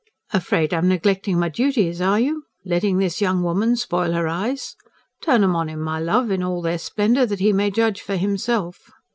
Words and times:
"Afraid 0.33 0.73
I'm 0.73 0.87
neglecting 0.87 1.37
my 1.37 1.47
duties, 1.47 2.01
are 2.01 2.19
you? 2.19 2.45
Letting 2.65 2.97
this 2.97 3.21
young 3.21 3.43
woman 3.43 3.75
spoil 3.75 4.13
her 4.13 4.27
eyes? 4.27 4.75
Turn 5.21 5.43
'em 5.43 5.55
on 5.55 5.67
him, 5.69 5.79
my 5.79 5.99
love, 5.99 6.31
in 6.31 6.41
all 6.41 6.63
their 6.63 6.79
splendour, 6.79 7.27
that 7.27 7.39
he 7.39 7.53
may 7.53 7.69
judge 7.69 8.01
for 8.01 8.15
himself." 8.15 8.89